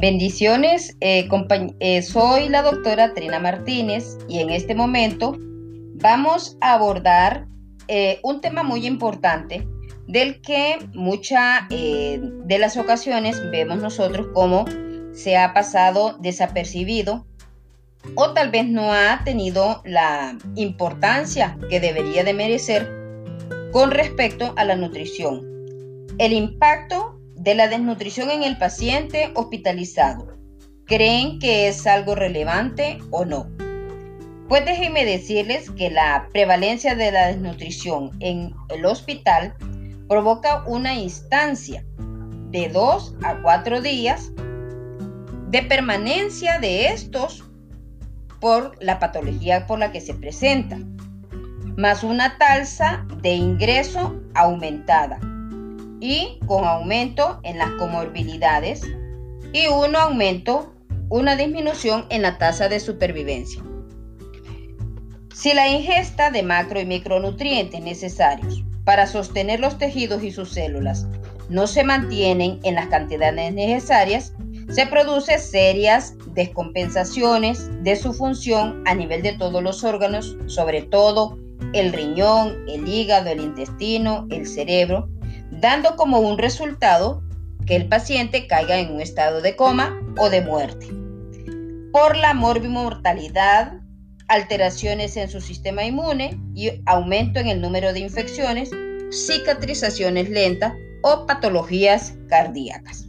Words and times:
Bendiciones, 0.00 0.96
eh, 1.02 1.28
eh, 1.80 2.00
soy 2.00 2.48
la 2.48 2.62
doctora 2.62 3.12
Trina 3.12 3.38
Martínez 3.38 4.16
y 4.30 4.38
en 4.38 4.48
este 4.48 4.74
momento 4.74 5.36
vamos 5.96 6.56
a 6.62 6.72
abordar 6.72 7.46
eh, 7.86 8.18
un 8.22 8.40
tema 8.40 8.62
muy 8.62 8.86
importante 8.86 9.68
del 10.06 10.40
que 10.40 10.78
muchas 10.94 11.68
de 11.68 12.58
las 12.58 12.78
ocasiones 12.78 13.42
vemos 13.50 13.76
nosotros 13.82 14.28
como 14.32 14.64
se 15.12 15.36
ha 15.36 15.52
pasado 15.52 16.16
desapercibido 16.18 17.26
o 18.14 18.32
tal 18.32 18.50
vez 18.50 18.66
no 18.66 18.94
ha 18.94 19.22
tenido 19.22 19.82
la 19.84 20.38
importancia 20.56 21.58
que 21.68 21.78
debería 21.78 22.24
de 22.24 22.32
merecer 22.32 22.90
con 23.70 23.90
respecto 23.90 24.54
a 24.56 24.64
la 24.64 24.76
nutrición. 24.76 25.46
El 26.18 26.32
impacto 26.32 27.19
de 27.40 27.54
la 27.54 27.68
desnutrición 27.68 28.30
en 28.30 28.42
el 28.42 28.58
paciente 28.58 29.32
hospitalizado. 29.34 30.36
¿Creen 30.84 31.38
que 31.38 31.68
es 31.68 31.86
algo 31.86 32.14
relevante 32.14 32.98
o 33.10 33.24
no? 33.24 33.48
Pues 34.46 34.66
déjenme 34.66 35.06
decirles 35.06 35.70
que 35.70 35.90
la 35.90 36.28
prevalencia 36.32 36.94
de 36.94 37.10
la 37.12 37.28
desnutrición 37.28 38.10
en 38.20 38.52
el 38.68 38.84
hospital 38.84 39.54
provoca 40.06 40.64
una 40.66 40.94
instancia 40.94 41.82
de 42.50 42.68
2 42.68 43.14
a 43.22 43.40
4 43.40 43.80
días 43.80 44.32
de 45.48 45.62
permanencia 45.62 46.58
de 46.58 46.88
estos 46.88 47.44
por 48.38 48.76
la 48.82 48.98
patología 48.98 49.66
por 49.66 49.78
la 49.78 49.92
que 49.92 50.02
se 50.02 50.12
presenta, 50.14 50.78
más 51.76 52.04
una 52.04 52.36
tasa 52.36 53.06
de 53.22 53.32
ingreso 53.32 54.20
aumentada 54.34 55.20
y 56.00 56.38
con 56.46 56.64
aumento 56.64 57.40
en 57.42 57.58
las 57.58 57.70
comorbilidades 57.72 58.82
y 59.52 59.66
un 59.68 59.96
aumento, 59.96 60.72
una 61.08 61.36
disminución 61.36 62.06
en 62.10 62.22
la 62.22 62.38
tasa 62.38 62.68
de 62.68 62.80
supervivencia. 62.80 63.62
Si 65.34 65.54
la 65.54 65.68
ingesta 65.68 66.30
de 66.30 66.42
macro 66.42 66.80
y 66.80 66.86
micronutrientes 66.86 67.80
necesarios 67.80 68.64
para 68.84 69.06
sostener 69.06 69.60
los 69.60 69.78
tejidos 69.78 70.22
y 70.22 70.32
sus 70.32 70.50
células 70.50 71.06
no 71.48 71.66
se 71.66 71.84
mantienen 71.84 72.60
en 72.62 72.74
las 72.74 72.86
cantidades 72.88 73.52
necesarias, 73.52 74.34
se 74.70 74.86
producen 74.86 75.40
serias 75.40 76.14
descompensaciones 76.34 77.68
de 77.82 77.96
su 77.96 78.12
función 78.12 78.82
a 78.86 78.94
nivel 78.94 79.22
de 79.22 79.32
todos 79.32 79.62
los 79.62 79.82
órganos, 79.82 80.36
sobre 80.46 80.82
todo 80.82 81.36
el 81.72 81.92
riñón, 81.92 82.56
el 82.68 82.86
hígado, 82.88 83.30
el 83.30 83.40
intestino, 83.40 84.26
el 84.30 84.46
cerebro, 84.46 85.08
dando 85.60 85.96
como 85.96 86.20
un 86.20 86.38
resultado 86.38 87.22
que 87.66 87.76
el 87.76 87.88
paciente 87.88 88.46
caiga 88.46 88.78
en 88.78 88.94
un 88.94 89.00
estado 89.00 89.42
de 89.42 89.56
coma 89.56 90.00
o 90.18 90.30
de 90.30 90.40
muerte. 90.40 90.88
Por 91.92 92.16
la 92.16 92.34
morbimortalidad, 92.34 93.74
alteraciones 94.28 95.16
en 95.16 95.28
su 95.28 95.40
sistema 95.40 95.84
inmune 95.84 96.40
y 96.54 96.70
aumento 96.86 97.40
en 97.40 97.48
el 97.48 97.60
número 97.60 97.92
de 97.92 98.00
infecciones, 98.00 98.70
cicatrizaciones 99.10 100.30
lentas 100.30 100.72
o 101.02 101.26
patologías 101.26 102.14
cardíacas. 102.28 103.06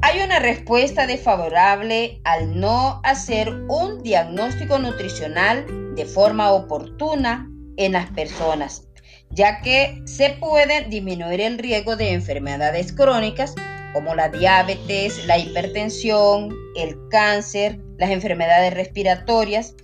Hay 0.00 0.20
una 0.20 0.38
respuesta 0.38 1.06
desfavorable 1.06 2.20
al 2.24 2.60
no 2.60 3.00
hacer 3.02 3.52
un 3.68 4.02
diagnóstico 4.02 4.78
nutricional 4.78 5.66
de 5.96 6.04
forma 6.04 6.52
oportuna 6.52 7.50
en 7.76 7.92
las 7.92 8.08
personas 8.10 8.87
ya 9.30 9.60
que 9.60 10.02
se 10.04 10.30
puede 10.30 10.84
disminuir 10.88 11.40
el 11.40 11.58
riesgo 11.58 11.96
de 11.96 12.12
enfermedades 12.12 12.92
crónicas 12.92 13.54
como 13.92 14.14
la 14.14 14.28
diabetes, 14.28 15.26
la 15.26 15.38
hipertensión, 15.38 16.54
el 16.76 16.96
cáncer, 17.10 17.80
las 17.98 18.10
enfermedades 18.10 18.74
respiratorias 18.74 19.74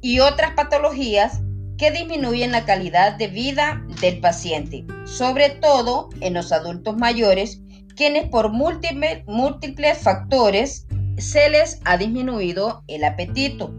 y 0.00 0.20
otras 0.20 0.52
patologías 0.52 1.40
que 1.76 1.90
disminuyen 1.90 2.52
la 2.52 2.64
calidad 2.64 3.16
de 3.16 3.28
vida 3.28 3.82
del 4.00 4.20
paciente, 4.20 4.84
sobre 5.04 5.50
todo 5.50 6.10
en 6.20 6.34
los 6.34 6.52
adultos 6.52 6.96
mayores, 6.96 7.60
quienes 7.96 8.28
por 8.28 8.50
múltiples, 8.50 9.98
factores 9.98 10.86
se 11.16 11.48
les 11.48 11.80
ha 11.84 11.96
disminuido 11.96 12.82
el 12.86 13.04
apetito. 13.04 13.72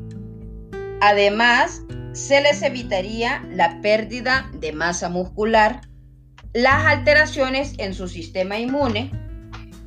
Además, 1.02 1.82
se 2.14 2.42
les 2.42 2.62
evitaría 2.62 3.44
la 3.50 3.82
pérdida 3.82 4.50
de 4.54 4.74
masa 4.74 5.10
muscular, 5.10 5.82
las 6.54 6.86
alteraciones 6.86 7.74
en 7.78 7.94
su 7.94 8.08
sistema 8.08 8.60
inmune 8.60 9.12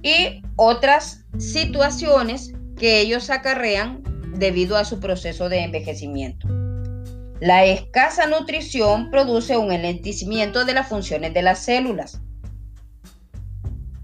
y 0.03 0.43
otras 0.57 1.25
situaciones 1.39 2.53
que 2.79 3.01
ellos 3.01 3.31
acarrean 3.31 4.03
debido 4.37 4.77
a 4.77 4.85
su 4.85 5.01
proceso 5.01 5.49
de 5.49 5.61
envejecimiento. 5.61 6.49
La 7.41 7.65
escasa 7.65 8.27
nutrición 8.27 9.11
produce 9.11 9.57
un 9.57 9.71
enlentecimiento 9.71 10.65
de 10.65 10.73
las 10.73 10.89
funciones 10.89 11.35
de 11.35 11.43
las 11.43 11.59
células, 11.59 12.21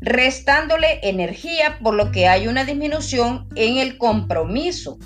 restándole 0.00 1.00
energía, 1.02 1.78
por 1.82 1.94
lo 1.94 2.10
que 2.10 2.28
hay 2.28 2.48
una 2.48 2.64
disminución 2.64 3.48
en 3.54 3.78
el 3.78 3.98
compromiso 3.98 4.98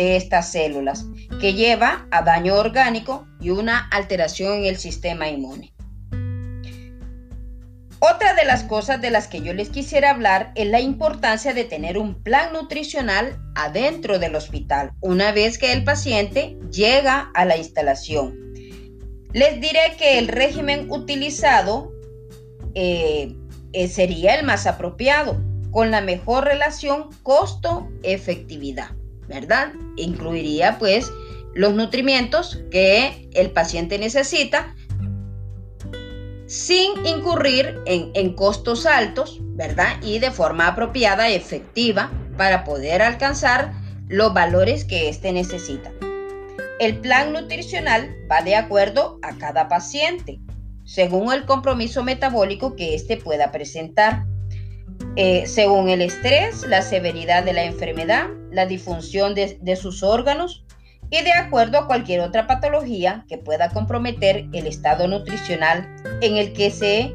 de 0.00 0.16
estas 0.16 0.50
células, 0.50 1.04
que 1.42 1.52
lleva 1.52 2.06
a 2.10 2.22
daño 2.22 2.54
orgánico 2.54 3.26
y 3.38 3.50
una 3.50 3.86
alteración 3.90 4.54
en 4.54 4.64
el 4.64 4.78
sistema 4.78 5.28
inmune. 5.28 5.74
Otra 7.98 8.32
de 8.32 8.46
las 8.46 8.62
cosas 8.62 9.02
de 9.02 9.10
las 9.10 9.28
que 9.28 9.42
yo 9.42 9.52
les 9.52 9.68
quisiera 9.68 10.08
hablar 10.08 10.52
es 10.54 10.68
la 10.68 10.80
importancia 10.80 11.52
de 11.52 11.64
tener 11.64 11.98
un 11.98 12.22
plan 12.22 12.54
nutricional 12.54 13.38
adentro 13.54 14.18
del 14.18 14.36
hospital, 14.36 14.92
una 15.02 15.32
vez 15.32 15.58
que 15.58 15.74
el 15.74 15.84
paciente 15.84 16.56
llega 16.72 17.30
a 17.34 17.44
la 17.44 17.58
instalación. 17.58 18.54
Les 19.34 19.60
diré 19.60 19.96
que 19.98 20.18
el 20.18 20.28
régimen 20.28 20.90
utilizado 20.90 21.92
eh, 22.74 23.36
eh, 23.74 23.88
sería 23.88 24.34
el 24.34 24.46
más 24.46 24.66
apropiado, 24.66 25.38
con 25.70 25.90
la 25.90 26.00
mejor 26.00 26.44
relación 26.44 27.10
costo-efectividad. 27.22 28.92
¿Verdad? 29.30 29.72
Incluiría 29.96 30.78
pues 30.78 31.10
los 31.54 31.72
nutrimientos 31.74 32.60
que 32.70 33.28
el 33.32 33.50
paciente 33.52 33.98
necesita 33.98 34.74
sin 36.46 37.06
incurrir 37.06 37.78
en, 37.86 38.34
costos 38.34 38.84
altos, 38.84 39.38
¿verdad? 39.40 40.02
Y 40.02 40.18
de 40.18 40.32
forma 40.32 40.66
apropiada, 40.66 41.28
efectiva, 41.28 42.10
para 42.36 42.64
poder 42.64 43.02
alcanzar 43.02 43.72
los 44.08 44.34
valores 44.34 44.84
que 44.84 45.08
éste 45.08 45.32
necesita. 45.32 45.92
El 46.80 46.98
plan 46.98 47.32
nutricional 47.32 48.16
va 48.28 48.42
de 48.42 48.56
acuerdo 48.56 49.20
a 49.22 49.36
cada 49.38 49.68
paciente, 49.68 50.40
según 50.84 51.32
el 51.32 51.44
compromiso 51.44 52.02
metabólico 52.02 52.74
que 52.74 52.96
éste 52.96 53.16
pueda 53.16 53.52
presentar. 53.52 54.24
Eh, 55.16 55.44
según 55.46 55.88
el 55.88 56.02
estrés, 56.02 56.62
la 56.66 56.82
severidad 56.82 57.44
de 57.44 57.52
la 57.52 57.64
enfermedad, 57.64 58.28
la 58.52 58.66
disfunción 58.66 59.34
de, 59.34 59.58
de 59.60 59.76
sus 59.76 60.02
órganos 60.02 60.64
y 61.10 61.22
de 61.22 61.32
acuerdo 61.32 61.78
a 61.78 61.86
cualquier 61.86 62.20
otra 62.20 62.46
patología 62.46 63.24
que 63.28 63.36
pueda 63.36 63.70
comprometer 63.70 64.46
el 64.52 64.66
estado 64.68 65.08
nutricional 65.08 65.88
en 66.20 66.36
el 66.36 66.52
que 66.52 66.70
se 66.70 67.12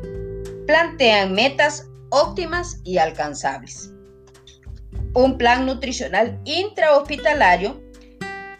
plantean 0.67 1.33
metas 1.33 1.87
óptimas 2.09 2.81
y 2.83 2.97
alcanzables. 2.97 3.91
Un 5.13 5.37
plan 5.37 5.65
nutricional 5.65 6.39
intrahospitalario 6.43 7.81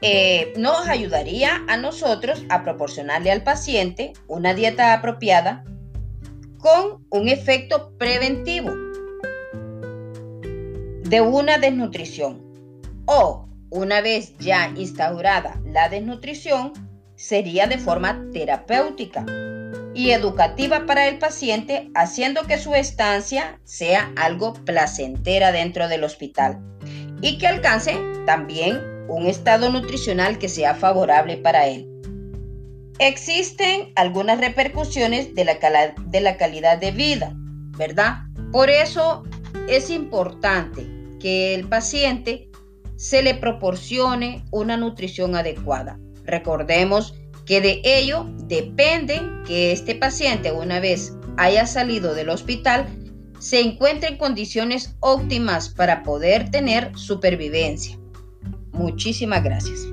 eh, 0.01 0.53
nos 0.57 0.87
ayudaría 0.87 1.61
a 1.67 1.75
nosotros 1.75 2.43
a 2.49 2.63
proporcionarle 2.63 3.31
al 3.31 3.43
paciente 3.43 4.13
una 4.27 4.53
dieta 4.53 4.93
apropiada 4.93 5.65
con 6.59 7.05
un 7.09 7.27
efecto 7.27 7.91
preventivo 7.97 8.84
de 11.05 11.21
una 11.21 11.59
desnutrición 11.59 12.41
o 13.05 13.47
una 13.69 14.01
vez 14.01 14.35
ya 14.39 14.71
instaurada 14.75 15.61
la 15.63 15.87
desnutrición 15.87 16.73
sería 17.15 17.67
de 17.67 17.77
forma 17.77 18.25
terapéutica 18.33 19.23
y 19.93 20.11
educativa 20.11 20.87
para 20.87 21.07
el 21.07 21.19
paciente 21.19 21.91
haciendo 21.93 22.47
que 22.47 22.57
su 22.57 22.73
estancia 22.73 23.59
sea 23.63 24.11
algo 24.15 24.53
placentera 24.65 25.51
dentro 25.51 25.87
del 25.87 26.03
hospital 26.03 26.59
y 27.21 27.37
que 27.37 27.47
alcance 27.47 27.95
también 28.25 28.81
un 29.07 29.27
estado 29.27 29.71
nutricional 29.71 30.39
que 30.39 30.49
sea 30.49 30.73
favorable 30.73 31.37
para 31.37 31.67
él. 31.67 31.87
Existen 32.97 33.91
algunas 33.95 34.39
repercusiones 34.39 35.35
de 35.35 35.45
la, 35.45 35.59
de 36.07 36.21
la 36.21 36.37
calidad 36.37 36.79
de 36.79 36.91
vida, 36.91 37.33
¿verdad? 37.77 38.23
Por 38.51 38.71
eso 38.71 39.23
es 39.69 39.91
importante 39.91 40.94
que 41.19 41.55
el 41.55 41.67
paciente 41.67 42.49
se 42.95 43.21
le 43.21 43.35
proporcione 43.35 44.45
una 44.51 44.77
nutrición 44.77 45.35
adecuada. 45.35 45.99
Recordemos 46.23 47.13
que 47.45 47.61
de 47.61 47.81
ello 47.83 48.25
depende 48.45 49.21
que 49.45 49.71
este 49.71 49.95
paciente 49.95 50.51
una 50.51 50.79
vez 50.79 51.13
haya 51.37 51.67
salido 51.67 52.15
del 52.15 52.29
hospital 52.29 52.87
se 53.39 53.59
encuentre 53.59 54.09
en 54.09 54.17
condiciones 54.17 54.95
óptimas 55.01 55.69
para 55.69 56.03
poder 56.03 56.49
tener 56.49 56.91
supervivencia. 56.97 57.99
Muchísimas 58.71 59.43
gracias. 59.43 59.87